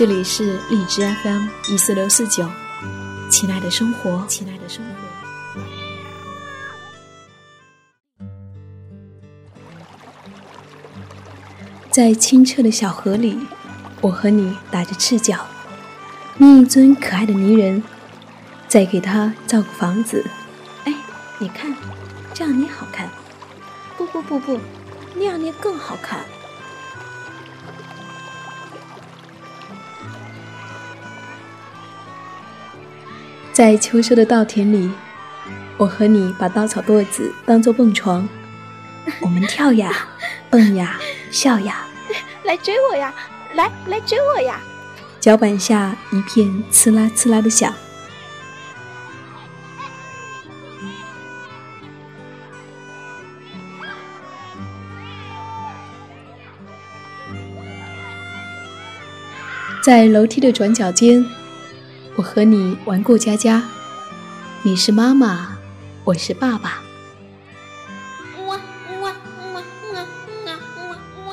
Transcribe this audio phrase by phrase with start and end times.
[0.00, 2.48] 这里是荔枝 FM 一四六四九，
[3.30, 5.60] 亲爱的生活，亲爱的生活。
[11.90, 13.38] 在清澈的小河里，
[14.00, 15.46] 我和你打着赤脚，
[16.38, 17.82] 捏一尊可爱的泥人，
[18.68, 20.24] 再给他造个房子。
[20.86, 20.94] 哎，
[21.36, 21.76] 你看，
[22.32, 23.06] 这样捏好看。
[23.98, 24.58] 不不不不，
[25.14, 26.20] 那样捏更好看。
[33.60, 34.90] 在秋收的稻田里，
[35.76, 38.26] 我和你把稻草垛子当做蹦床，
[39.20, 40.08] 我们跳呀，
[40.48, 40.98] 蹦呀，
[41.30, 41.86] 笑呀，
[42.44, 43.12] 来追我呀，
[43.52, 44.58] 来来追我呀！
[45.20, 47.70] 脚板下一片刺啦刺啦的响。
[59.82, 61.22] 在楼梯的转角间。
[62.16, 63.62] 我和你玩过家家，
[64.62, 65.56] 你是妈妈，
[66.04, 66.82] 我是爸爸。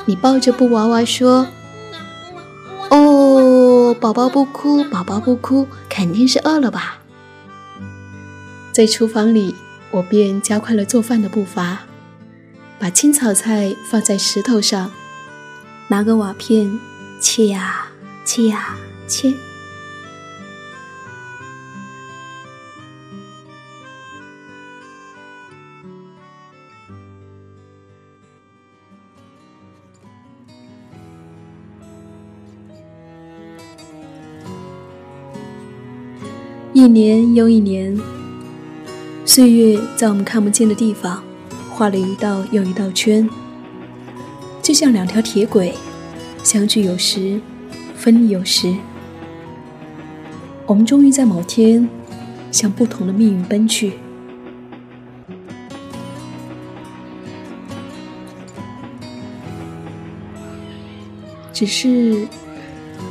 [0.05, 1.47] 你抱着布娃娃说
[2.89, 6.99] ：“哦，宝宝不哭，宝宝不哭，肯定是饿了吧。”
[8.71, 9.55] 在厨房里，
[9.91, 11.79] 我便加快了做饭的步伐，
[12.79, 14.91] 把青草菜放在石头上，
[15.89, 16.79] 拿个瓦片
[17.19, 17.87] 切呀
[18.23, 18.75] 切呀
[19.07, 19.33] 切。
[36.77, 37.99] 一年又一年，
[39.25, 41.23] 岁月在我们看不见的地方
[41.71, 43.27] 画了一道又一道圈，
[44.61, 45.73] 就像两条铁轨，
[46.43, 47.41] 相聚有时，
[47.95, 48.75] 分离有时。
[50.67, 51.89] 我们终于在某天
[52.51, 53.93] 向不同的命运奔去，
[61.51, 62.27] 只是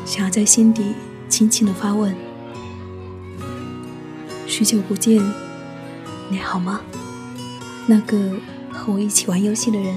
[0.05, 0.94] 想要在心底
[1.28, 2.15] 轻轻的发问。
[4.56, 5.22] 许久不见，
[6.31, 6.81] 你好吗？
[7.87, 8.17] 那个
[8.72, 9.94] 和我一起玩游戏的人。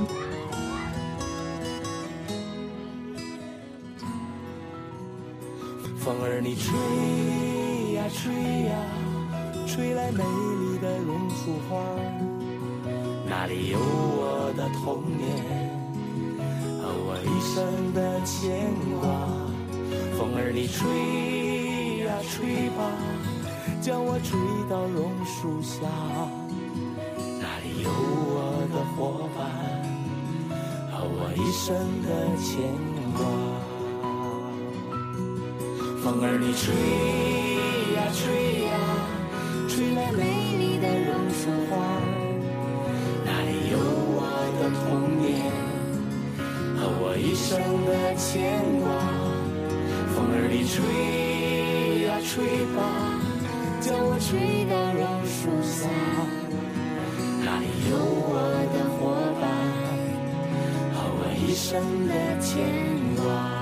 [5.98, 8.34] 风儿你吹呀吹
[8.66, 8.76] 呀，
[9.66, 11.80] 吹来美丽的榕树花
[13.30, 15.72] 那里有我的童年
[16.82, 19.08] 和我一生的牵挂。
[20.18, 22.92] 风儿你吹呀吹吧。
[23.82, 24.38] 将我吹
[24.70, 25.88] 到榕树下，
[27.40, 29.40] 那里有我的伙伴
[30.92, 31.68] 和我一生
[32.04, 32.50] 的牵
[33.14, 33.20] 挂。
[36.04, 36.74] 风儿你吹
[37.96, 38.22] 呀吹
[38.66, 38.72] 呀，
[39.68, 40.20] 吹来美
[40.58, 41.76] 丽的榕树花，
[43.26, 43.78] 那里有
[44.16, 44.20] 我
[44.60, 45.28] 的童年
[46.78, 47.50] 和我一生
[47.86, 48.86] 的牵挂。
[50.14, 50.76] 风儿你吹
[52.06, 52.80] 呀吹吧。
[53.82, 55.88] 将我吹到榕树下，
[57.44, 58.32] 那里有我
[58.74, 59.00] 的伙
[59.40, 59.44] 伴
[60.94, 61.70] 和我一生
[62.08, 62.48] 的牵
[63.16, 63.59] 挂。